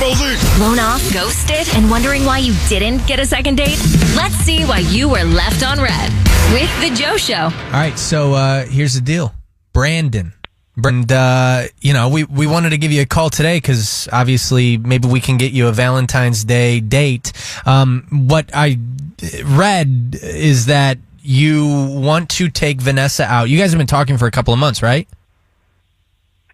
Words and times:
93.3 0.00 0.56
Blown 0.56 0.78
off, 0.78 1.12
ghosted, 1.12 1.68
and 1.76 1.90
wondering 1.90 2.24
why 2.24 2.38
you 2.38 2.54
didn't 2.70 3.06
get 3.06 3.20
a 3.20 3.26
second 3.26 3.56
date? 3.56 3.78
Let's 4.16 4.34
see 4.36 4.64
why 4.64 4.78
you 4.78 5.10
were 5.10 5.24
left 5.24 5.62
on 5.62 5.78
read 5.78 6.10
with 6.54 6.70
The 6.80 6.90
Joe 6.94 7.18
Show. 7.18 7.34
All 7.34 7.72
right, 7.72 7.98
so 7.98 8.32
uh, 8.32 8.64
here's 8.64 8.94
the 8.94 9.02
deal, 9.02 9.34
Brandon. 9.74 10.32
And 10.82 11.12
uh, 11.12 11.64
you 11.82 11.92
know, 11.92 12.08
we 12.08 12.24
we 12.24 12.46
wanted 12.46 12.70
to 12.70 12.78
give 12.78 12.92
you 12.92 13.02
a 13.02 13.06
call 13.06 13.28
today 13.28 13.58
because 13.58 14.08
obviously 14.10 14.78
maybe 14.78 15.06
we 15.06 15.20
can 15.20 15.36
get 15.36 15.52
you 15.52 15.68
a 15.68 15.72
Valentine's 15.72 16.44
Day 16.44 16.80
date. 16.80 17.34
Um, 17.66 18.06
what 18.10 18.48
I 18.54 18.78
read 19.44 20.18
is 20.22 20.66
that 20.66 20.96
you 21.20 21.66
want 21.90 22.30
to 22.30 22.48
take 22.48 22.80
Vanessa 22.80 23.24
out. 23.24 23.50
You 23.50 23.58
guys 23.58 23.72
have 23.72 23.78
been 23.78 23.86
talking 23.86 24.16
for 24.16 24.26
a 24.26 24.30
couple 24.30 24.54
of 24.54 24.60
months, 24.60 24.82
right? 24.82 25.06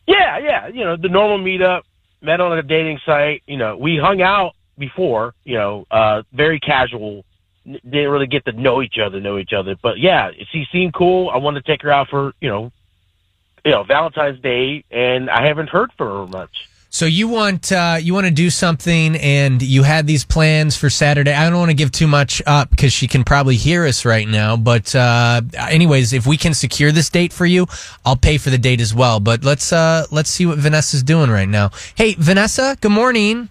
Yeah, 0.09 0.39
yeah. 0.39 0.67
You 0.67 0.83
know, 0.83 0.97
the 0.97 1.09
normal 1.09 1.39
meetup, 1.39 1.83
met 2.27 2.41
on 2.41 2.59
a 2.59 2.63
dating 2.63 2.99
site. 3.07 3.43
You 3.47 3.57
know, 3.57 3.79
we 3.79 3.97
hung 3.97 4.21
out 4.21 4.53
before. 4.77 5.33
You 5.45 5.55
know, 5.55 5.87
uh, 5.91 6.23
very 6.33 6.61
casual. 6.61 7.25
N- 7.67 7.81
Didn't 7.89 8.11
really 8.11 8.27
get 8.27 8.45
to 8.45 8.53
know 8.53 8.83
each 8.83 8.99
other, 8.99 9.19
know 9.21 9.39
each 9.39 9.55
other. 9.55 9.77
But 9.81 9.99
yeah, 9.99 10.33
she 10.53 10.67
seemed 10.71 10.93
cool. 10.93 11.31
I 11.31 11.39
wanted 11.39 11.65
to 11.65 11.73
take 11.73 11.81
her 11.83 11.91
out 11.91 12.09
for 12.09 12.35
you 12.41 12.51
know, 12.51 12.73
you 13.65 13.71
know, 13.71 13.85
Valentine's 13.85 14.41
Day, 14.41 14.85
and 14.91 15.31
I 15.31 15.47
haven't 15.47 15.71
heard 15.71 15.91
from 15.97 16.09
her 16.09 16.27
much. 16.27 16.69
So 16.97 17.05
you 17.05 17.29
want 17.29 17.73
uh, 17.73 17.99
you 18.01 18.15
want 18.15 18.25
to 18.25 18.31
do 18.31 18.49
something, 18.49 19.17
and 19.17 19.61
you 19.61 19.83
had 19.83 20.07
these 20.07 20.25
plans 20.25 20.79
for 20.79 20.89
Saturday. 20.89 21.31
I 21.31 21.51
don't 21.51 21.59
want 21.59 21.69
to 21.69 21.77
give 21.77 21.93
too 21.93 22.07
much 22.07 22.41
up 22.47 22.71
because 22.71 22.91
she 22.91 23.07
can 23.07 23.23
probably 23.23 23.57
hear 23.57 23.85
us 23.85 24.07
right 24.07 24.27
now. 24.27 24.57
But 24.57 24.95
uh, 24.95 25.43
anyways, 25.59 26.15
if 26.15 26.27
we 26.27 26.39
can 26.39 26.55
secure 26.55 26.93
this 26.93 27.11
date 27.11 27.35
for 27.35 27.45
you, 27.45 27.67
I'll 28.07 28.17
pay 28.17 28.39
for 28.39 28.49
the 28.49 28.57
date 28.57 28.81
as 28.81 28.95
well. 28.95 29.21
But 29.21 29.45
let's 29.45 29.75
uh, 29.75 30.07
let's 30.11 30.31
see 30.31 30.47
what 30.47 30.57
Vanessa's 30.57 31.03
doing 31.03 31.29
right 31.29 31.51
now. 31.51 31.71
Hey, 31.97 32.15
Vanessa. 32.19 32.79
Good 32.81 32.93
morning. 32.93 33.51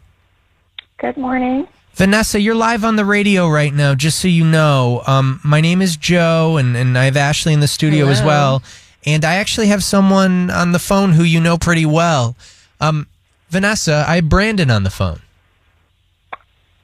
Good 0.98 1.16
morning. 1.16 1.68
Vanessa, 1.94 2.42
you're 2.42 2.56
live 2.56 2.84
on 2.84 2.96
the 2.96 3.06
radio 3.06 3.48
right 3.48 3.72
now, 3.76 3.94
just 3.94 4.18
so 4.18 4.28
you 4.28 4.44
know. 4.44 5.04
Um, 5.06 5.40
my 5.44 5.62
name 5.62 5.84
is 5.84 5.98
Joe, 5.98 6.58
and, 6.58 6.76
and 6.76 6.98
I 6.98 7.06
have 7.06 7.16
Ashley 7.16 7.54
in 7.54 7.59
the 7.59 7.68
studio 7.68 8.08
as 8.08 8.24
well. 8.24 8.64
And 9.06 9.24
I 9.24 9.36
actually 9.36 9.68
have 9.68 9.84
someone 9.84 10.50
on 10.50 10.72
the 10.72 10.80
phone 10.80 11.12
who 11.12 11.22
you 11.22 11.40
know 11.40 11.59
pretty 11.59 11.86
well. 11.86 12.36
Um, 12.82 13.06
Vanessa, 13.50 14.06
I 14.08 14.16
have 14.16 14.30
Brandon 14.30 14.70
on 14.72 14.84
the 14.84 14.90
phone. 14.90 15.22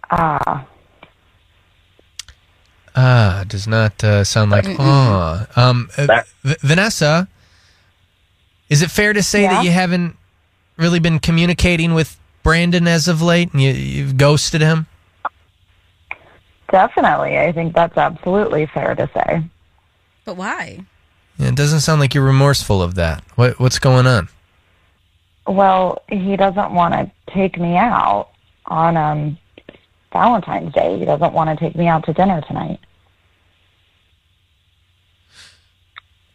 Ah, 0.09 0.65
Ah, 2.93 3.45
does 3.47 3.67
not 3.67 4.03
uh, 4.03 4.23
sound 4.25 4.51
like 4.51 4.65
ah. 4.77 5.47
Um, 5.55 5.89
uh, 5.97 6.23
V- 6.43 6.55
Vanessa, 6.61 7.29
is 8.69 8.81
it 8.81 8.91
fair 8.91 9.13
to 9.13 9.23
say 9.23 9.43
Yeah? 9.43 9.53
that 9.53 9.63
you 9.63 9.71
haven't 9.71 10.17
really 10.75 10.99
been 10.99 11.19
communicating 11.19 11.93
with 11.93 12.19
Brandon 12.43 12.87
as 12.89 13.07
of 13.07 13.21
late, 13.21 13.53
and 13.53 13.61
you, 13.61 13.71
you've 13.71 14.17
ghosted 14.17 14.61
him? 14.61 14.87
definitely. 16.69 17.37
I 17.37 17.51
think 17.51 17.73
that's 17.75 17.97
absolutely 17.97 18.65
fair 18.65 18.95
to 18.95 19.09
say. 19.13 19.43
But 20.23 20.37
why? 20.37 20.79
Yeah, 21.37 21.49
It 21.49 21.55
doesn't 21.55 21.81
sound 21.81 21.99
like 21.99 22.13
you're 22.13 22.23
remorseful 22.23 22.81
of 22.81 22.95
that. 22.95 23.23
What, 23.35 23.59
what's 23.59 23.77
going 23.77 24.07
on? 24.07 24.29
Well, 25.55 26.01
he 26.09 26.37
doesn't 26.37 26.71
want 26.73 26.93
to 26.93 27.11
take 27.33 27.57
me 27.59 27.75
out 27.75 28.29
on 28.67 28.95
um 28.95 29.37
Valentine's 30.13 30.73
Day. 30.73 30.97
He 30.97 31.05
doesn't 31.05 31.33
want 31.33 31.49
to 31.49 31.55
take 31.65 31.75
me 31.75 31.87
out 31.87 32.05
to 32.05 32.13
dinner 32.13 32.41
tonight. 32.47 32.79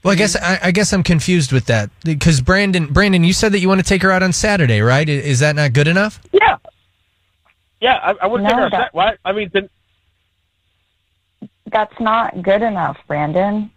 Well, 0.02 0.12
I 0.12 0.16
guess 0.16 0.36
I, 0.36 0.58
I 0.64 0.70
guess 0.70 0.92
I'm 0.92 1.02
confused 1.02 1.50
with 1.50 1.66
that 1.66 1.90
because 2.04 2.40
Brandon, 2.40 2.86
Brandon, 2.92 3.24
you 3.24 3.32
said 3.32 3.52
that 3.52 3.58
you 3.60 3.68
want 3.68 3.80
to 3.80 3.86
take 3.86 4.02
her 4.02 4.12
out 4.12 4.22
on 4.22 4.32
Saturday, 4.32 4.80
right? 4.80 5.08
Is 5.08 5.40
that 5.40 5.56
not 5.56 5.72
good 5.72 5.88
enough? 5.88 6.20
Yeah, 6.32 6.58
yeah. 7.80 7.94
I, 8.02 8.14
I 8.22 8.26
would 8.26 8.42
No, 8.42 8.48
take 8.50 8.56
her. 8.58 8.70
that- 8.70 8.78
That, 8.78 8.94
why? 8.94 9.16
I 9.24 9.32
mean, 9.32 9.50
then, 9.52 9.68
That's 11.72 11.98
not 12.00 12.42
good 12.42 12.62
enough, 12.62 12.98
Brandon. 13.08 13.70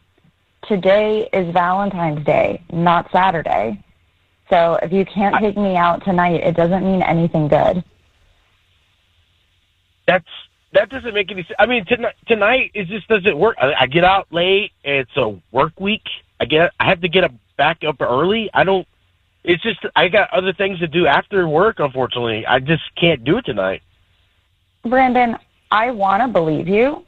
Today 0.67 1.27
is 1.33 1.51
Valentine's 1.53 2.23
Day, 2.25 2.61
not 2.71 3.09
Saturday. 3.11 3.81
So 4.49 4.79
if 4.81 4.91
you 4.91 5.05
can't 5.05 5.35
take 5.39 5.57
me 5.57 5.75
out 5.75 6.03
tonight, 6.03 6.41
it 6.43 6.55
doesn't 6.55 6.83
mean 6.83 7.01
anything 7.03 7.47
good. 7.47 7.83
that's 10.09 10.25
that 10.73 10.89
doesn't 10.89 11.13
make 11.13 11.31
any 11.31 11.43
sense. 11.43 11.55
I 11.59 11.65
mean, 11.65 11.85
tonight 11.85 12.15
tonight 12.27 12.71
it 12.73 12.87
just 12.87 13.07
doesn't 13.07 13.37
work. 13.37 13.55
I, 13.59 13.73
I 13.81 13.87
get 13.87 14.03
out 14.03 14.27
late. 14.31 14.71
It's 14.83 15.15
a 15.17 15.39
work 15.51 15.79
week. 15.79 16.03
I 16.39 16.45
get 16.45 16.71
I 16.79 16.85
have 16.85 17.01
to 17.01 17.09
get 17.09 17.23
up 17.23 17.31
back 17.57 17.83
up 17.87 18.01
early. 18.01 18.49
I 18.53 18.63
don't. 18.63 18.87
It's 19.43 19.61
just 19.61 19.79
I 19.95 20.07
got 20.09 20.31
other 20.33 20.53
things 20.53 20.79
to 20.79 20.87
do 20.87 21.05
after 21.05 21.47
work. 21.47 21.79
Unfortunately, 21.79 22.45
I 22.45 22.59
just 22.59 22.83
can't 22.95 23.23
do 23.23 23.37
it 23.37 23.45
tonight. 23.45 23.83
Brandon, 24.83 25.37
I 25.71 25.91
want 25.91 26.23
to 26.23 26.27
believe 26.27 26.67
you, 26.67 27.05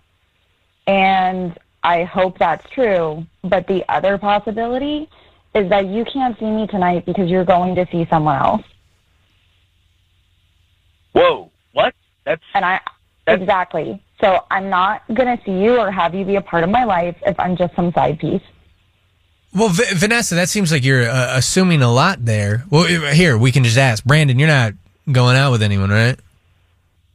and 0.85 1.57
I 1.83 2.03
hope 2.03 2.37
that's 2.37 2.69
true. 2.69 3.25
But 3.43 3.67
the 3.67 3.83
other 3.89 4.17
possibility 4.17 5.09
is 5.53 5.69
that 5.69 5.87
you 5.87 6.05
can't 6.05 6.37
see 6.39 6.45
me 6.49 6.67
tonight 6.67 7.05
because 7.05 7.29
you're 7.29 7.45
going 7.45 7.75
to 7.75 7.85
see 7.91 8.05
someone 8.09 8.37
else. 8.37 8.63
Whoa, 11.13 11.51
what? 11.73 11.93
That's 12.25 12.41
And 12.53 12.63
I, 12.65 12.79
That's- 13.25 13.41
exactly. 13.41 14.01
So 14.21 14.45
I'm 14.51 14.69
not 14.69 15.01
going 15.13 15.35
to 15.35 15.43
see 15.43 15.51
you 15.51 15.77
or 15.79 15.89
have 15.91 16.13
you 16.13 16.23
be 16.23 16.35
a 16.35 16.41
part 16.41 16.63
of 16.63 16.69
my 16.69 16.83
life 16.83 17.15
if 17.25 17.39
I'm 17.39 17.57
just 17.57 17.75
some 17.75 17.91
side 17.91 18.19
piece. 18.19 18.41
Well, 19.53 19.69
V- 19.69 19.83
Vanessa, 19.95 20.35
that 20.35 20.47
seems 20.47 20.71
like 20.71 20.85
you're 20.85 21.09
uh, 21.09 21.37
assuming 21.37 21.81
a 21.81 21.91
lot 21.91 22.23
there. 22.23 22.63
Well, 22.69 22.83
here 23.11 23.35
we 23.37 23.51
can 23.51 23.63
just 23.63 23.77
ask 23.77 24.03
Brandon. 24.05 24.37
You're 24.37 24.47
not 24.47 24.73
going 25.11 25.35
out 25.35 25.51
with 25.51 25.63
anyone, 25.63 25.89
right? 25.89 26.17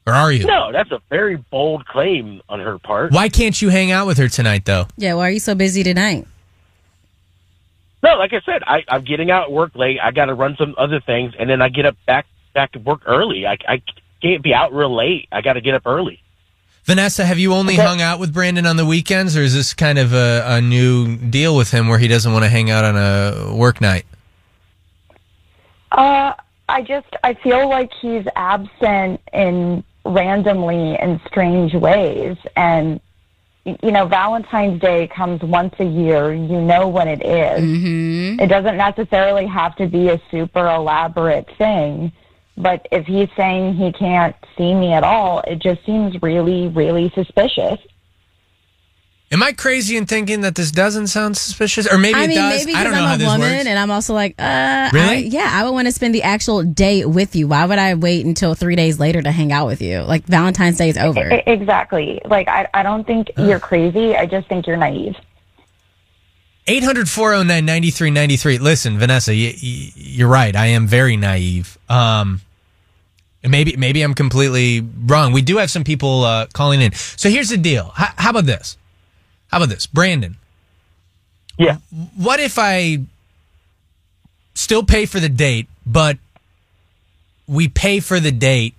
Or 0.06 0.12
are 0.12 0.30
you? 0.32 0.44
no. 0.46 0.70
That's 0.72 0.90
a 0.90 1.00
very 1.08 1.36
bold 1.36 1.86
claim 1.86 2.42
on 2.48 2.60
her 2.60 2.78
part. 2.78 3.12
Why 3.12 3.28
can't 3.28 3.60
you 3.62 3.70
hang 3.70 3.90
out 3.92 4.06
with 4.06 4.18
her 4.18 4.28
tonight, 4.28 4.64
though? 4.64 4.86
Yeah, 4.96 5.14
why 5.14 5.28
are 5.28 5.32
you 5.32 5.40
so 5.40 5.54
busy 5.54 5.82
tonight? 5.84 6.26
No, 8.06 8.16
like 8.18 8.32
I 8.32 8.40
said, 8.46 8.62
I, 8.64 8.84
I'm 8.88 9.02
getting 9.04 9.32
out 9.32 9.44
at 9.44 9.52
work 9.52 9.74
late. 9.74 9.98
I 10.00 10.12
got 10.12 10.26
to 10.26 10.34
run 10.34 10.54
some 10.58 10.76
other 10.78 11.00
things, 11.00 11.32
and 11.38 11.50
then 11.50 11.60
I 11.60 11.68
get 11.68 11.86
up 11.86 11.96
back 12.06 12.26
back 12.54 12.70
to 12.72 12.78
work 12.78 13.00
early. 13.06 13.46
I, 13.46 13.56
I 13.68 13.82
can't 14.22 14.42
be 14.44 14.54
out 14.54 14.72
real 14.72 14.94
late. 14.94 15.28
I 15.32 15.40
got 15.40 15.54
to 15.54 15.60
get 15.60 15.74
up 15.74 15.82
early. 15.86 16.20
Vanessa, 16.84 17.24
have 17.24 17.38
you 17.40 17.52
only 17.52 17.74
Okay. 17.74 17.82
hung 17.84 18.00
out 18.00 18.20
with 18.20 18.32
Brandon 18.32 18.64
on 18.64 18.76
the 18.76 18.86
weekends, 18.86 19.36
or 19.36 19.40
is 19.42 19.54
this 19.54 19.74
kind 19.74 19.98
of 19.98 20.12
a, 20.14 20.44
a 20.46 20.60
new 20.60 21.16
deal 21.16 21.56
with 21.56 21.72
him 21.72 21.88
where 21.88 21.98
he 21.98 22.06
doesn't 22.06 22.32
want 22.32 22.44
to 22.44 22.48
hang 22.48 22.70
out 22.70 22.84
on 22.84 22.96
a 22.96 23.52
work 23.56 23.80
night? 23.80 24.06
Uh, 25.90 26.32
I 26.68 26.82
just 26.82 27.08
I 27.24 27.34
feel 27.34 27.68
like 27.68 27.90
he's 28.00 28.24
absent 28.36 29.20
in 29.32 29.82
randomly 30.04 30.96
in 31.00 31.20
strange 31.26 31.74
ways, 31.74 32.36
and 32.54 32.94
y- 32.94 33.00
you 33.82 33.90
know 33.90 34.06
Valentine's 34.06 34.80
Day 34.80 35.08
comes 35.08 35.42
once 35.42 35.74
a 35.80 35.84
year. 35.84 36.32
You 36.32 36.60
know 36.60 36.88
when 36.88 37.08
it 37.08 37.24
is. 37.24 37.62
Mm-hmm. 37.62 38.40
It 38.40 38.46
doesn't 38.46 38.76
necessarily 38.76 39.46
have 39.46 39.74
to 39.76 39.86
be 39.86 40.08
a 40.08 40.20
super 40.30 40.66
elaborate 40.68 41.48
thing, 41.58 42.12
but 42.56 42.86
if 42.92 43.06
he's 43.06 43.28
saying 43.36 43.74
he 43.74 43.92
can't 43.92 44.36
see 44.56 44.74
me 44.74 44.92
at 44.92 45.04
all, 45.04 45.40
it 45.46 45.58
just 45.58 45.84
seems 45.84 46.20
really, 46.22 46.68
really 46.68 47.10
suspicious. 47.14 47.78
Am 49.32 49.42
I 49.42 49.50
crazy 49.52 49.96
in 49.96 50.06
thinking 50.06 50.42
that 50.42 50.54
this 50.54 50.70
doesn't 50.70 51.08
sound 51.08 51.36
suspicious, 51.36 51.92
or 51.92 51.98
maybe 51.98 52.14
I 52.14 52.24
it 52.24 52.28
mean, 52.28 52.36
does? 52.38 52.64
maybe 52.64 52.76
I 52.78 52.84
don't 52.84 52.92
know 52.92 52.98
I'm 53.00 53.06
how 53.08 53.14
a 53.16 53.18
this 53.18 53.26
woman 53.26 53.50
works. 53.56 53.66
and 53.66 53.76
I'm 53.78 53.90
also 53.90 54.14
like, 54.14 54.36
uh, 54.38 54.90
Really? 54.92 55.08
I- 55.08 55.28
yeah, 55.28 55.50
I 55.52 55.64
would 55.64 55.72
want 55.72 55.88
to 55.88 55.92
spend 55.92 56.14
the 56.14 56.22
actual 56.22 56.62
day 56.62 57.04
with 57.04 57.34
you. 57.34 57.48
Why 57.48 57.64
would 57.66 57.78
I 57.80 57.94
wait 57.94 58.24
until 58.24 58.54
three 58.54 58.76
days 58.76 59.00
later 59.00 59.20
to 59.22 59.32
hang 59.32 59.50
out 59.50 59.66
with 59.66 59.82
you? 59.82 60.02
Like 60.02 60.24
Valentine's 60.26 60.78
Day 60.78 60.90
is 60.90 60.96
over. 60.96 61.20
I- 61.32 61.42
exactly. 61.44 62.20
Like 62.24 62.46
I, 62.46 62.68
I 62.72 62.84
don't 62.84 63.04
think 63.04 63.30
you're 63.36 63.58
crazy. 63.58 64.14
I 64.14 64.26
just 64.26 64.48
think 64.48 64.66
you're 64.68 64.76
naive. 64.76 65.16
800 66.68 67.08
409 67.08 67.64
9393. 67.64 68.58
Listen, 68.58 68.98
Vanessa, 68.98 69.34
you, 69.34 69.52
you, 69.56 69.90
you're 69.96 70.28
right. 70.28 70.54
I 70.54 70.66
am 70.66 70.86
very 70.86 71.16
naive. 71.16 71.78
Um, 71.88 72.40
maybe 73.44 73.76
maybe 73.76 74.02
I'm 74.02 74.14
completely 74.14 74.80
wrong. 75.04 75.32
We 75.32 75.42
do 75.42 75.56
have 75.58 75.70
some 75.70 75.84
people 75.84 76.24
uh, 76.24 76.46
calling 76.52 76.80
in. 76.80 76.92
So 76.92 77.28
here's 77.28 77.48
the 77.50 77.56
deal. 77.56 77.92
H- 77.98 78.08
how 78.16 78.30
about 78.30 78.46
this? 78.46 78.76
How 79.48 79.58
about 79.58 79.68
this, 79.68 79.86
Brandon? 79.86 80.36
Yeah. 81.58 81.78
What 82.16 82.40
if 82.40 82.58
I 82.58 83.00
still 84.54 84.82
pay 84.82 85.06
for 85.06 85.20
the 85.20 85.28
date, 85.28 85.68
but 85.84 86.18
we 87.46 87.68
pay 87.68 88.00
for 88.00 88.18
the 88.18 88.32
date 88.32 88.74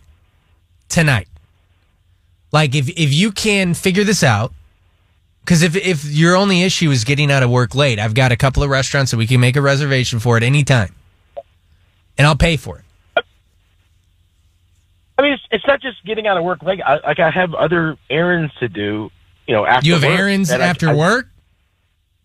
tonight. 0.90 1.28
Like 2.52 2.76
if 2.76 2.90
if 2.90 3.14
you 3.14 3.32
can 3.32 3.74
figure 3.74 4.04
this 4.04 4.24
out, 4.24 4.54
because 5.42 5.64
if 5.64 5.76
if 5.76 6.06
your 6.06 6.36
only 6.36 6.64
issue 6.64 6.92
is 6.92 7.04
getting 7.04 7.32
out 7.32 7.44
of 7.44 7.50
work 7.50 7.76
late, 7.76 8.00
I've 8.00 8.14
got 8.14 8.32
a 8.32 8.38
couple 8.38 8.64
of 8.64 8.70
restaurants 8.70 9.12
that 9.12 9.18
we 9.18 9.28
can 9.28 9.40
make 9.40 9.56
a 9.56 9.62
reservation 9.62 10.20
for 10.20 10.38
at 10.38 10.44
any 10.44 10.64
time, 10.64 10.96
and 12.18 12.28
I'll 12.28 12.36
pay 12.36 12.58
for 12.58 12.80
it. 12.80 12.84
I 15.20 15.24
mean, 15.24 15.34
it's, 15.34 15.44
it's 15.50 15.66
not 15.66 15.82
just 15.82 16.04
getting 16.06 16.28
out 16.28 16.38
of 16.38 16.44
work. 16.44 16.62
Like, 16.62 16.80
I, 16.80 17.00
like 17.00 17.20
I 17.20 17.32
have 17.32 17.56
other 17.56 17.98
errands 18.08 18.54
to 18.60 18.70
do. 18.70 19.10
You 19.48 19.54
know, 19.56 19.66
after 19.66 19.88
You 19.88 19.94
have 19.94 20.04
work 20.04 20.20
errands 20.20 20.50
that 20.50 20.62
I- 20.62 20.66
after 20.68 20.90
I- 20.90 20.94
work. 20.96 21.28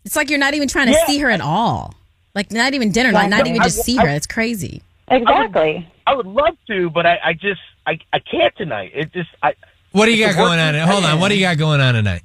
It's 0.05 0.17
like 0.17 0.31
you're 0.31 0.39
not 0.41 0.55
even 0.55 0.67
trying 0.69 0.87
to 0.87 0.93
Yeah. 0.93 1.07
see 1.07 1.19
her 1.21 1.31
at 1.31 1.41
all. 1.41 1.95
Like 2.35 2.51
not 2.51 2.75
even 2.75 2.91
dinner, 2.91 3.13
like 3.13 3.29
not 3.31 3.41
Exactly. 3.41 3.51
even 3.51 3.63
just 3.63 3.79
I- 3.81 3.83
see 3.83 3.99
I- 3.99 4.03
her. 4.03 4.09
It's 4.09 4.27
crazy. 4.27 4.83
Exactly. 5.09 5.87
I 6.07 6.15
would 6.15 6.27
love 6.27 6.57
to, 6.69 6.91
but 6.91 7.07
I, 7.07 7.19
I 7.25 7.33
just 7.35 7.61
I, 7.87 7.99
I 8.13 8.19
can't 8.19 8.55
tonight. 8.57 8.93
It 8.95 9.13
just 9.13 9.29
I 9.43 9.55
What 9.93 10.07
do 10.07 10.13
you 10.15 10.27
got 10.27 10.35
going 10.37 10.59
on? 10.59 10.75
Hold 10.89 11.05
on. 11.05 11.21
What 11.21 11.29
do 11.29 11.35
you 11.37 11.43
got 11.43 11.59
going 11.59 11.81
on 11.81 11.95
tonight? 11.95 12.23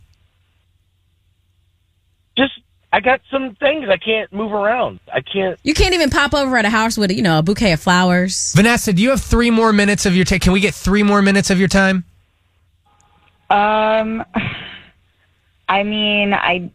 just 2.37 2.53
I 2.93 2.99
got 3.01 3.19
some 3.29 3.55
things 3.55 3.89
I 3.89 3.97
can't 3.97 4.31
move 4.31 4.53
around. 4.53 4.99
I 5.13 5.21
can't. 5.21 5.59
You 5.63 5.73
can't 5.73 5.93
even 5.93 6.09
pop 6.09 6.33
over 6.33 6.55
at 6.57 6.65
a 6.65 6.69
house 6.69 6.97
with 6.97 7.11
you 7.11 7.21
know 7.21 7.39
a 7.39 7.43
bouquet 7.43 7.73
of 7.73 7.81
flowers. 7.81 8.53
Vanessa, 8.55 8.93
do 8.93 9.01
you 9.01 9.09
have 9.09 9.21
three 9.21 9.51
more 9.51 9.73
minutes 9.73 10.05
of 10.05 10.15
your 10.15 10.25
time? 10.25 10.39
Can 10.39 10.53
we 10.53 10.59
get 10.61 10.73
three 10.73 11.03
more 11.03 11.21
minutes 11.21 11.49
of 11.49 11.59
your 11.59 11.67
time? 11.67 12.05
Um, 13.49 14.23
I 15.67 15.83
mean, 15.83 16.33
I, 16.33 16.71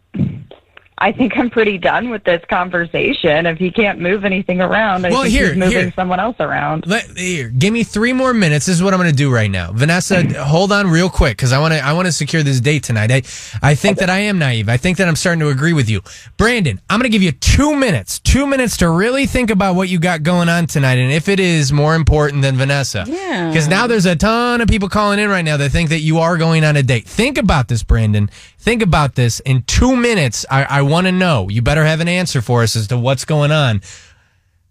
I 1.03 1.11
think 1.11 1.37
I'm 1.37 1.49
pretty 1.49 1.77
done 1.77 2.09
with 2.09 2.23
this 2.23 2.41
conversation. 2.49 3.45
If 3.45 3.57
he 3.57 3.71
can't 3.71 3.99
move 3.99 4.23
anything 4.23 4.61
around, 4.61 5.05
I 5.05 5.09
Well, 5.09 5.23
think 5.23 5.33
here- 5.33 5.47
he's 5.49 5.57
moving 5.57 5.77
here. 5.77 5.93
someone 5.97 6.19
else 6.19 6.37
around. 6.39 6.85
Let, 6.87 7.17
here, 7.17 7.49
give 7.49 7.73
me 7.73 7.83
three 7.83 8.13
more 8.13 8.33
minutes. 8.33 8.67
This 8.67 8.75
is 8.77 8.81
what 8.83 8.93
I'm 8.93 8.99
going 9.01 9.11
to 9.11 9.15
do 9.15 9.29
right 9.29 9.51
now. 9.51 9.71
Vanessa, 9.73 10.23
hold 10.43 10.71
on 10.71 10.89
real 10.89 11.09
quick 11.09 11.35
because 11.37 11.51
I 11.51 11.59
want 11.59 11.73
to. 11.73 11.85
I 11.85 11.91
want 11.91 12.05
to 12.05 12.11
secure 12.13 12.41
this 12.41 12.61
date 12.61 12.83
tonight. 12.83 13.11
I, 13.11 13.21
I 13.61 13.75
think 13.75 13.97
that 13.97 14.09
I 14.09 14.19
am 14.19 14.39
naive. 14.39 14.69
I 14.69 14.77
think 14.77 14.97
that 14.97 15.07
I'm 15.09 15.17
starting 15.17 15.41
to 15.41 15.49
agree 15.49 15.73
with 15.73 15.89
you, 15.89 16.01
Brandon. 16.37 16.79
I'm 16.89 16.99
going 16.99 17.11
to 17.11 17.15
give 17.15 17.21
you 17.21 17.33
two 17.33 17.75
minutes. 17.75 18.19
Two 18.19 18.47
minutes 18.47 18.77
to 18.77 18.89
really 18.89 19.25
think 19.25 19.49
about 19.49 19.75
what 19.75 19.89
you 19.89 19.99
got 19.99 20.23
going 20.23 20.47
on 20.47 20.67
tonight, 20.67 20.99
and 20.99 21.11
if 21.11 21.27
it 21.27 21.39
is 21.41 21.73
more 21.73 21.95
important 21.95 22.41
than 22.43 22.55
Vanessa. 22.55 23.03
Yeah. 23.07 23.49
Because 23.49 23.67
now 23.67 23.87
there's 23.87 24.05
a 24.05 24.15
ton 24.15 24.61
of 24.61 24.69
people 24.69 24.87
calling 24.87 25.19
in 25.19 25.29
right 25.29 25.43
now 25.43 25.57
that 25.57 25.69
think 25.69 25.89
that 25.89 25.99
you 25.99 26.19
are 26.19 26.37
going 26.37 26.63
on 26.63 26.77
a 26.77 26.83
date. 26.83 27.05
Think 27.07 27.37
about 27.37 27.67
this, 27.67 27.83
Brandon. 27.83 28.29
Think 28.57 28.81
about 28.81 29.15
this. 29.15 29.41
In 29.41 29.63
two 29.63 29.93
minutes, 29.97 30.45
I, 30.49 30.63
I 30.63 30.81
want 30.83 30.92
to 31.01 31.11
know. 31.11 31.49
You 31.49 31.61
better 31.61 31.83
have 31.83 31.99
an 31.99 32.07
answer 32.07 32.41
for 32.41 32.63
us 32.63 32.75
as 32.75 32.87
to 32.87 32.97
what's 32.97 33.25
going 33.25 33.51
on. 33.51 33.81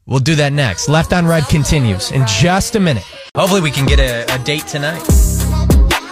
We'll 0.06 0.20
do 0.20 0.34
that 0.36 0.52
next. 0.52 0.88
Left 0.88 1.12
on 1.12 1.26
Read 1.26 1.46
continues 1.48 2.10
in 2.10 2.26
just 2.26 2.74
a 2.76 2.80
minute. 2.80 3.04
Hopefully, 3.36 3.60
we 3.60 3.70
can 3.70 3.86
get 3.86 4.00
a, 4.00 4.34
a 4.34 4.38
date 4.44 4.66
tonight. 4.66 5.02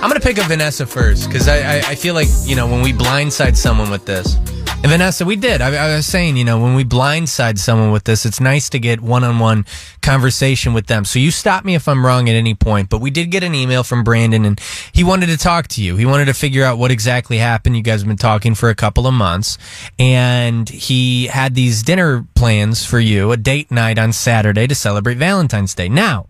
I'm 0.02 0.08
going 0.08 0.20
to 0.20 0.26
pick 0.26 0.38
up 0.38 0.46
Vanessa 0.46 0.86
first 0.86 1.26
because 1.26 1.46
I, 1.48 1.58
I, 1.58 1.76
I 1.78 1.94
feel 1.94 2.14
like, 2.14 2.28
you 2.44 2.56
know, 2.56 2.66
when 2.66 2.82
we 2.82 2.92
blindside 2.92 3.56
someone 3.56 3.90
with 3.90 4.06
this, 4.06 4.36
and 4.82 4.90
Vanessa, 4.90 5.26
we 5.26 5.36
did. 5.36 5.60
I, 5.60 5.74
I 5.74 5.96
was 5.96 6.06
saying, 6.06 6.38
you 6.38 6.44
know, 6.44 6.58
when 6.58 6.74
we 6.74 6.84
blindside 6.84 7.58
someone 7.58 7.92
with 7.92 8.04
this, 8.04 8.24
it's 8.24 8.40
nice 8.40 8.70
to 8.70 8.78
get 8.78 9.02
one 9.02 9.24
on 9.24 9.38
one 9.38 9.66
conversation 10.00 10.72
with 10.72 10.86
them. 10.86 11.04
So 11.04 11.18
you 11.18 11.30
stop 11.30 11.66
me 11.66 11.74
if 11.74 11.86
I'm 11.86 12.04
wrong 12.04 12.30
at 12.30 12.32
any 12.32 12.54
point, 12.54 12.88
but 12.88 13.02
we 13.02 13.10
did 13.10 13.30
get 13.30 13.42
an 13.42 13.54
email 13.54 13.84
from 13.84 14.04
Brandon 14.04 14.46
and 14.46 14.58
he 14.92 15.04
wanted 15.04 15.26
to 15.26 15.36
talk 15.36 15.68
to 15.68 15.82
you. 15.82 15.96
He 15.96 16.06
wanted 16.06 16.24
to 16.26 16.34
figure 16.34 16.64
out 16.64 16.78
what 16.78 16.90
exactly 16.90 17.36
happened. 17.36 17.76
You 17.76 17.82
guys 17.82 18.00
have 18.00 18.08
been 18.08 18.16
talking 18.16 18.54
for 18.54 18.70
a 18.70 18.74
couple 18.74 19.06
of 19.06 19.12
months 19.12 19.58
and 19.98 20.66
he 20.66 21.26
had 21.26 21.54
these 21.54 21.82
dinner 21.82 22.26
plans 22.34 22.82
for 22.82 22.98
you, 22.98 23.32
a 23.32 23.36
date 23.36 23.70
night 23.70 23.98
on 23.98 24.14
Saturday 24.14 24.66
to 24.66 24.74
celebrate 24.74 25.18
Valentine's 25.18 25.74
Day. 25.74 25.90
Now, 25.90 26.26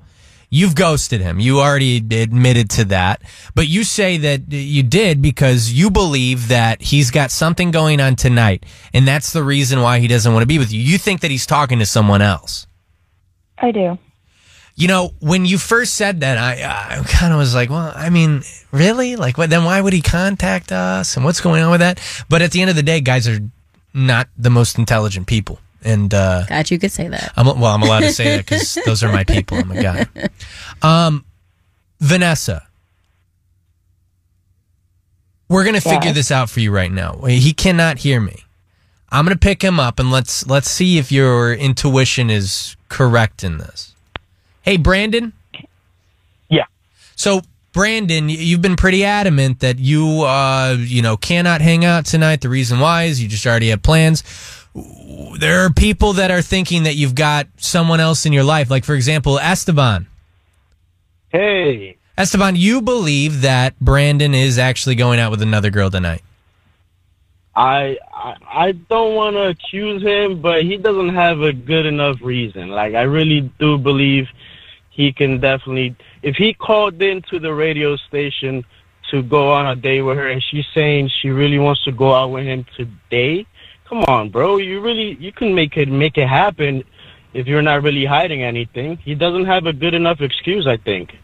You've 0.52 0.75
ghosted 0.75 1.20
him. 1.20 1.38
You 1.38 1.61
already 1.61 1.99
admitted 1.99 2.70
to 2.70 2.85
that. 2.87 3.23
But 3.55 3.69
you 3.69 3.85
say 3.85 4.17
that 4.19 4.50
you 4.50 4.82
did 4.82 5.23
because 5.23 5.73
you 5.73 5.91
believe 5.91 6.49
that 6.49 6.82
he's 6.82 7.12
got 7.12 7.31
something 7.31 7.70
going 7.70 8.00
on 8.00 8.17
tonight. 8.17 8.67
And 8.93 9.06
that's 9.06 9.32
the 9.32 9.44
reason 9.44 9.81
why 9.81 10.00
he 10.00 10.08
doesn't 10.08 10.32
want 10.32 10.43
to 10.43 10.49
be 10.49 10.58
with 10.58 10.73
you. 10.73 10.81
You 10.81 10.99
think 10.99 11.20
that 11.20 11.31
he's 11.31 11.47
talking 11.47 11.79
to 11.79 11.87
someone 11.87 12.20
else. 12.20 12.67
I 13.58 13.70
do. 13.70 13.97
You 14.75 14.88
know, 14.88 15.12
when 15.20 15.47
you 15.47 15.56
first 15.56 15.94
said 15.94 16.20
that, 16.20 16.37
I, 16.37 16.99
I 16.99 17.05
kind 17.05 17.32
of 17.32 17.38
was 17.38 17.55
like, 17.55 17.70
well, 17.70 17.93
I 17.94 18.11
mean, 18.11 18.43
really? 18.73 19.14
Like, 19.14 19.38
what, 19.38 19.50
then 19.50 19.64
why 19.64 19.81
would 19.81 19.93
he 19.93 20.02
contact 20.02 20.73
us? 20.73 21.17
And 21.17 21.25
what's 21.25 21.41
going 21.41 21.62
on 21.62 21.70
with 21.70 21.81
that? 21.81 22.00
But 22.29 22.43
at 22.43 22.50
the 22.50 22.61
end 22.61 22.70
of 22.70 22.76
the 22.76 22.82
day, 22.82 23.00
guys 23.00 23.29
are 23.29 23.38
not 23.94 24.29
the 24.37 24.50
most 24.50 24.79
intelligent 24.79 25.29
people. 25.29 25.61
And, 25.82 26.12
uh, 26.12 26.44
God, 26.46 26.70
you 26.70 26.78
could 26.78 26.92
say 26.92 27.08
that. 27.08 27.32
I'm 27.36 27.46
well. 27.46 27.74
I'm 27.74 27.82
allowed 27.82 28.00
to 28.00 28.12
say 28.12 28.36
that 28.36 28.44
because 28.44 28.76
those 28.86 29.02
are 29.02 29.10
my 29.12 29.24
people. 29.24 29.56
I'm 29.58 29.70
a 29.70 29.82
guy. 29.82 30.06
Um, 30.82 31.24
Vanessa, 32.00 32.66
we're 35.48 35.64
gonna 35.64 35.80
figure 35.80 36.00
Yes. 36.06 36.14
this 36.14 36.30
out 36.30 36.48
for 36.50 36.60
you 36.60 36.70
right 36.70 36.92
now. 36.92 37.14
He 37.26 37.52
cannot 37.52 37.98
hear 37.98 38.20
me. 38.20 38.44
I'm 39.10 39.24
gonna 39.24 39.36
pick 39.36 39.62
him 39.62 39.80
up 39.80 39.98
and 39.98 40.10
let's 40.10 40.46
let's 40.46 40.70
see 40.70 40.98
if 40.98 41.10
your 41.10 41.52
intuition 41.52 42.30
is 42.30 42.76
correct 42.88 43.42
in 43.42 43.58
this. 43.58 43.94
Hey, 44.62 44.76
Brandon. 44.76 45.32
Yeah. 46.48 46.66
So, 47.16 47.42
Brandon, 47.72 48.28
you've 48.28 48.62
been 48.62 48.76
pretty 48.76 49.04
adamant 49.04 49.60
that 49.60 49.78
you, 49.78 50.22
uh, 50.22 50.76
you 50.78 51.02
know, 51.02 51.16
cannot 51.16 51.60
hang 51.60 51.84
out 51.84 52.04
tonight. 52.06 52.40
The 52.42 52.48
reason 52.48 52.78
why 52.78 53.04
is 53.04 53.22
you 53.22 53.28
just 53.28 53.46
already 53.46 53.70
have 53.70 53.82
plans. 53.82 54.22
There 55.38 55.64
are 55.64 55.70
people 55.70 56.14
that 56.14 56.30
are 56.30 56.42
thinking 56.42 56.82
that 56.84 56.94
you've 56.94 57.14
got 57.14 57.46
someone 57.56 58.00
else 58.00 58.26
in 58.26 58.32
your 58.32 58.44
life. 58.44 58.70
Like, 58.70 58.84
for 58.84 58.94
example, 58.94 59.38
Esteban. 59.38 60.06
Hey, 61.30 61.96
Esteban, 62.18 62.54
you 62.56 62.82
believe 62.82 63.42
that 63.42 63.78
Brandon 63.80 64.34
is 64.34 64.58
actually 64.58 64.94
going 64.94 65.18
out 65.18 65.30
with 65.30 65.40
another 65.40 65.70
girl 65.70 65.88
tonight. 65.90 66.22
I 67.56 67.96
I, 68.12 68.34
I 68.52 68.72
don't 68.72 69.14
want 69.14 69.36
to 69.36 69.48
accuse 69.48 70.02
him, 70.02 70.42
but 70.42 70.62
he 70.62 70.76
doesn't 70.76 71.14
have 71.14 71.40
a 71.40 71.52
good 71.52 71.86
enough 71.86 72.18
reason. 72.20 72.68
Like 72.68 72.94
I 72.94 73.02
really 73.02 73.50
do 73.58 73.78
believe 73.78 74.28
he 74.90 75.12
can 75.12 75.40
definitely. 75.40 75.96
If 76.22 76.36
he 76.36 76.52
called 76.52 77.00
into 77.00 77.38
the 77.38 77.54
radio 77.54 77.96
station 77.96 78.64
to 79.10 79.22
go 79.22 79.52
on 79.52 79.66
a 79.66 79.74
date 79.74 80.02
with 80.02 80.18
her, 80.18 80.28
and 80.28 80.42
she's 80.42 80.66
saying 80.74 81.10
she 81.22 81.30
really 81.30 81.58
wants 81.58 81.84
to 81.84 81.92
go 81.92 82.14
out 82.14 82.30
with 82.30 82.44
him 82.44 82.66
today, 82.76 83.46
come 83.90 84.04
on, 84.04 84.31
bro. 84.31 84.56
You 84.56 84.81
really 84.81 85.16
you 85.20 85.32
can 85.32 85.54
make 85.54 85.76
it 85.76 85.88
make 85.88 86.16
it 86.16 86.28
happen 86.28 86.84
if 87.34 87.46
you're 87.46 87.60
not 87.62 87.82
really 87.82 88.04
hiding 88.06 88.42
anything. 88.42 88.96
He 88.98 89.14
doesn't 89.14 89.44
have 89.46 89.66
a 89.66 89.72
good 89.72 89.94
enough 89.94 90.20
excuse, 90.20 90.66
I 90.66 90.76
think. 90.76 91.16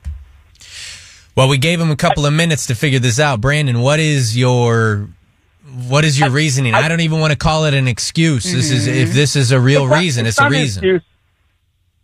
Well, 1.37 1.49
we 1.49 1.59
gave 1.59 1.81
him 1.81 1.91
a 1.91 1.97
couple 1.97 2.27
of 2.27 2.33
minutes 2.33 2.67
to 2.67 2.75
figure 2.75 2.99
this 2.99 3.21
out. 3.21 3.41
Brandon, 3.41 3.81
what 3.81 4.01
is 4.01 4.37
your 4.37 5.09
what 5.89 6.05
is 6.05 6.19
your 6.19 6.31
reasoning? 6.31 6.75
I, 6.75 6.89
don't 6.89 7.01
even 7.01 7.21
want 7.21 7.33
to 7.33 7.39
call 7.39 7.65
it 7.67 7.75
an 7.75 7.89
excuse. 7.89 8.45
This 8.45 8.71
is 8.71 8.87
if 8.87 9.13
this 9.13 9.37
is 9.37 9.53
a 9.53 9.61
real 9.61 9.85
It's 9.85 9.91
not- 9.91 9.99
reason, 10.01 10.27
it's, 10.27 10.39
it's 10.39 10.47
a 10.47 10.51
reason. 10.51 10.85
excuse. 10.85 11.03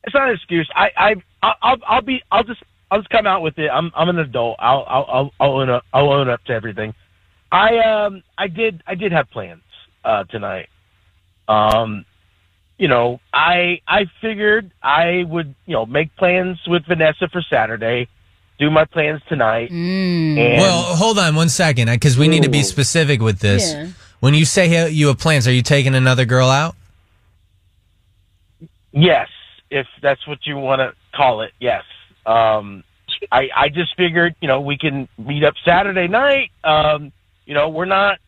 It's 0.05 0.15
not 0.15 0.29
an 0.29 0.35
excuse. 0.35 0.69
I, 0.75 0.91
I, 0.97 1.15
I'll- 1.43 1.57
I'll, 1.63 1.77
I'll 1.87 2.03
be, 2.03 2.23
I'll 2.31 2.43
just, 2.45 2.63
I'll 2.91 2.99
just 2.99 3.11
come 3.11 3.27
out 3.27 3.41
with 3.41 3.57
it. 3.59 3.69
I'm, 3.69 3.91
I'm 3.95 4.09
an 4.09 4.19
adult. 4.19 4.57
I'll, 4.59 4.85
I'll, 4.89 5.05
I'll, 5.09 5.33
I'll 5.41 5.53
own 5.61 5.71
up. 5.71 5.85
I'll 5.95 6.13
own 6.13 6.29
up 6.29 6.43
to 6.45 6.53
everything. 6.53 6.93
I, 7.53 7.79
um, 7.79 8.23
I 8.37 8.49
did, 8.49 8.83
I 8.87 8.95
did 8.97 9.13
have 9.13 9.31
plans 9.31 9.63
uh, 10.05 10.25
tonight. 10.25 10.69
Um, 11.49 12.05
you 12.79 12.89
know, 12.89 13.21
I, 13.33 13.81
I 13.87 14.07
figured 14.21 14.73
I 14.83 15.25
would, 15.29 15.55
you 15.67 15.75
know, 15.75 15.87
make 15.87 16.15
plans 16.17 16.59
with 16.67 16.85
Vanessa 16.87 17.29
for 17.29 17.43
Saturday, 17.43 18.09
do 18.59 18.71
my 18.71 18.85
plans 18.85 19.23
tonight. 19.29 19.71
Mm. 19.71 20.39
And 20.39 20.61
Well, 20.61 20.83
hold 20.97 21.19
on 21.19 21.35
one 21.37 21.49
second, 21.49 21.89
because 21.89 22.19
we 22.19 22.29
need 22.29 22.43
to 22.43 22.51
be 22.51 22.63
specific 22.63 23.21
with 23.21 23.39
this. 23.39 23.73
Yeah. 23.73 23.89
When 24.21 24.35
you 24.35 24.45
say 24.45 24.91
you 24.91 25.09
have 25.09 25.19
plans, 25.19 25.49
are 25.49 25.53
you 25.53 25.63
taking 25.63 25.95
another 25.95 26.25
girl 26.25 26.49
out? 26.49 26.77
Yes, 28.93 29.29
if 29.71 29.87
that's 30.01 30.27
what 30.29 30.47
you 30.47 30.57
want 30.57 30.81
to 30.81 30.95
call 31.15 31.41
it. 31.41 31.53
Yes. 31.59 31.83
Um, 32.25 32.85
I 33.31 33.49
I 33.55 33.69
just 33.69 33.97
figured, 33.97 34.37
you 34.41 34.49
know, 34.49 34.61
we 34.61 34.79
can 34.79 35.09
meet 35.19 35.45
up 35.45 35.55
Saturday 35.65 36.09
night. 36.09 36.51
Um, 36.63 37.13
you 37.47 37.55
know, 37.55 37.69
we're 37.69 37.85
not 37.85 38.19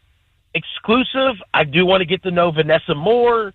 exclusive. 0.55 1.37
I 1.53 1.65
do 1.65 1.85
want 1.85 2.01
to 2.01 2.07
get 2.07 2.23
to 2.23 2.31
know 2.31 2.51
Vanessa 2.51 2.95
more. 2.95 3.53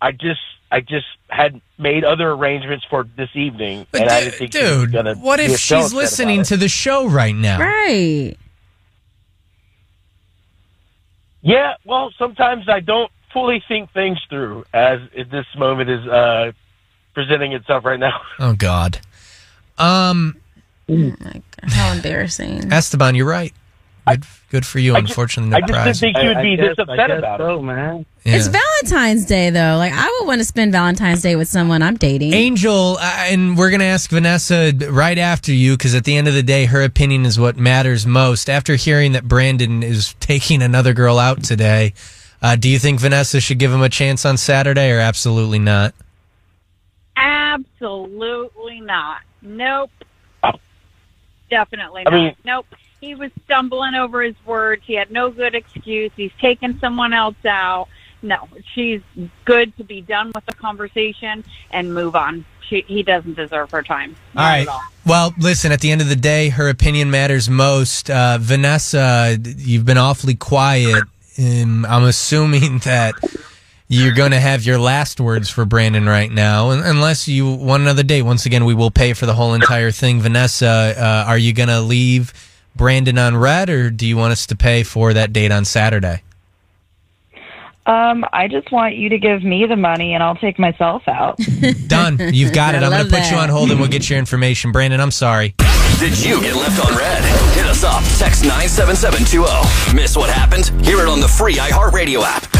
I 0.00 0.12
just 0.12 0.40
I 0.72 0.80
just 0.80 1.06
had 1.28 1.60
made 1.78 2.04
other 2.04 2.30
arrangements 2.30 2.84
for 2.88 3.04
this 3.16 3.30
evening, 3.34 3.86
But 3.90 4.02
and 4.02 4.10
I 4.10 4.20
didn't 4.20 4.34
think 4.34 4.52
dude, 4.52 4.92
gonna 4.92 5.14
what 5.16 5.40
if 5.40 5.58
she's 5.58 5.92
listening 5.92 6.42
to 6.44 6.56
the 6.56 6.68
show 6.68 7.06
right 7.08 7.34
now? 7.34 7.58
Right. 7.60 8.36
Yeah, 11.42 11.74
well, 11.84 12.12
sometimes 12.18 12.68
I 12.68 12.80
don't 12.80 13.10
fully 13.32 13.62
think 13.66 13.92
things 13.92 14.18
through 14.28 14.64
as 14.74 15.00
this 15.14 15.46
moment 15.56 15.88
is 15.88 16.06
uh, 16.06 16.52
presenting 17.14 17.52
itself 17.52 17.84
right 17.84 17.98
now. 17.98 18.20
Oh 18.38 18.54
God. 18.54 19.00
Um, 19.78 20.36
Oh 20.88 20.96
my 21.20 21.32
God. 21.32 21.70
How 21.70 21.92
embarrassing. 21.92 22.72
Esteban, 22.72 23.14
you're 23.14 23.26
right. 23.28 23.54
Good, 24.16 24.24
good 24.50 24.66
for 24.66 24.78
you. 24.78 24.94
I 24.96 25.00
just- 25.00 25.10
Unfortunately, 25.12 25.50
no 25.50 25.56
I 25.56 25.60
just 25.60 25.68
didn't 25.72 25.82
prize. 25.84 26.00
think 26.00 26.16
you 26.18 26.28
would 26.28 26.36
I- 26.36 26.40
I 26.40 26.42
be 26.42 26.56
guess- 26.56 26.66
this 26.76 26.78
I 26.78 26.82
upset 26.92 27.08
guess 27.08 27.18
about 27.18 27.40
so, 27.40 27.58
it. 27.58 27.62
man. 27.62 28.06
Yeah. 28.24 28.36
It's 28.36 28.48
Valentine's 28.48 29.24
Day 29.26 29.50
though. 29.50 29.76
Like 29.78 29.92
I 29.94 30.18
would 30.20 30.26
want 30.26 30.40
to 30.40 30.44
spend 30.44 30.72
Valentine's 30.72 31.22
Day 31.22 31.36
with 31.36 31.48
someone 31.48 31.82
I'm 31.82 31.96
dating. 31.96 32.34
Angel, 32.34 32.98
uh, 33.00 33.24
and 33.28 33.56
we're 33.56 33.70
going 33.70 33.80
to 33.80 33.86
ask 33.86 34.10
Vanessa 34.10 34.72
right 34.90 35.16
after 35.18 35.52
you 35.52 35.76
because 35.76 35.94
at 35.94 36.04
the 36.04 36.16
end 36.16 36.28
of 36.28 36.34
the 36.34 36.42
day, 36.42 36.66
her 36.66 36.82
opinion 36.82 37.24
is 37.24 37.38
what 37.38 37.56
matters 37.56 38.06
most. 38.06 38.50
After 38.50 38.74
hearing 38.76 39.12
that 39.12 39.26
Brandon 39.26 39.82
is 39.82 40.14
taking 40.20 40.60
another 40.62 40.92
girl 40.92 41.18
out 41.18 41.42
today, 41.42 41.94
uh, 42.42 42.56
do 42.56 42.68
you 42.68 42.78
think 42.78 43.00
Vanessa 43.00 43.40
should 43.40 43.58
give 43.58 43.72
him 43.72 43.82
a 43.82 43.88
chance 43.88 44.24
on 44.26 44.36
Saturday 44.36 44.90
or 44.90 44.98
absolutely 44.98 45.58
not? 45.58 45.94
Absolutely 47.16 48.80
not. 48.80 49.18
Nope. 49.42 49.90
Definitely 51.50 52.02
I 52.06 52.10
not. 52.10 52.12
mean- 52.12 52.36
nope. 52.44 52.66
He 53.00 53.14
was 53.14 53.30
stumbling 53.44 53.94
over 53.94 54.22
his 54.22 54.34
words. 54.44 54.82
He 54.84 54.94
had 54.94 55.10
no 55.10 55.30
good 55.30 55.54
excuse. 55.54 56.12
He's 56.16 56.32
taken 56.40 56.78
someone 56.80 57.12
else 57.12 57.42
out. 57.46 57.88
No, 58.22 58.48
she's 58.74 59.00
good 59.46 59.74
to 59.78 59.84
be 59.84 60.02
done 60.02 60.32
with 60.34 60.44
the 60.44 60.54
conversation 60.54 61.42
and 61.70 61.94
move 61.94 62.14
on. 62.14 62.44
She, 62.68 62.82
he 62.82 63.02
doesn't 63.02 63.34
deserve 63.34 63.70
her 63.70 63.82
time. 63.82 64.14
All 64.36 64.44
right. 64.44 64.68
all. 64.68 64.82
Well, 65.06 65.34
listen, 65.38 65.72
at 65.72 65.80
the 65.80 65.90
end 65.90 66.02
of 66.02 66.08
the 66.10 66.16
day, 66.16 66.50
her 66.50 66.68
opinion 66.68 67.10
matters 67.10 67.48
most. 67.48 68.10
Uh, 68.10 68.36
Vanessa, 68.38 69.38
you've 69.42 69.86
been 69.86 69.98
awfully 69.98 70.34
quiet. 70.34 71.04
Um, 71.38 71.86
I'm 71.86 72.04
assuming 72.04 72.78
that 72.84 73.14
you're 73.88 74.14
going 74.14 74.32
to 74.32 74.40
have 74.40 74.64
your 74.64 74.78
last 74.78 75.20
words 75.20 75.48
for 75.48 75.64
Brandon 75.64 76.06
right 76.06 76.30
now, 76.30 76.70
unless 76.70 77.26
you 77.26 77.50
want 77.50 77.82
another 77.82 78.02
date. 78.02 78.22
Once 78.22 78.44
again, 78.44 78.66
we 78.66 78.74
will 78.74 78.90
pay 78.90 79.14
for 79.14 79.24
the 79.24 79.34
whole 79.34 79.54
entire 79.54 79.90
thing. 79.90 80.20
Vanessa, 80.20 80.94
uh, 80.96 81.24
are 81.26 81.38
you 81.38 81.54
going 81.54 81.70
to 81.70 81.80
leave 81.80 82.32
Brandon 82.76 83.18
on 83.18 83.36
read, 83.36 83.68
or 83.70 83.90
do 83.90 84.06
you 84.06 84.16
want 84.16 84.32
us 84.32 84.46
to 84.46 84.56
pay 84.56 84.82
for 84.82 85.12
that 85.12 85.32
date 85.32 85.52
on 85.52 85.64
Saturday? 85.64 86.22
Um, 87.86 88.24
I 88.32 88.46
just 88.46 88.70
want 88.70 88.94
you 88.94 89.08
to 89.08 89.18
give 89.18 89.42
me 89.42 89.66
the 89.66 89.74
money 89.76 90.14
and 90.14 90.22
I'll 90.22 90.36
take 90.36 90.58
myself 90.58 91.08
out. 91.08 91.38
Done. 91.88 92.18
You've 92.32 92.52
got 92.52 92.74
it. 92.76 92.82
I 92.82 92.86
I'm 92.86 92.92
going 92.92 93.04
to 93.04 93.10
put 93.10 93.30
you 93.30 93.36
on 93.36 93.48
hold 93.48 93.70
and 93.70 93.80
we'll 93.80 93.88
get 93.88 94.08
your 94.08 94.18
information. 94.18 94.70
Brandon, 94.70 95.00
I'm 95.00 95.10
sorry. 95.10 95.54
Did 95.98 96.18
you 96.22 96.40
get 96.40 96.54
left 96.54 96.78
on 96.86 96.96
read? 96.96 97.22
Hit 97.54 97.66
us 97.66 97.82
up. 97.82 98.02
Text 98.18 98.44
97720. 98.44 99.96
Miss 99.96 100.16
what 100.16 100.30
happened? 100.30 100.68
Hear 100.84 101.00
it 101.00 101.08
on 101.08 101.20
the 101.20 101.28
free 101.28 101.56
iHeartRadio 101.56 102.22
app. 102.22 102.59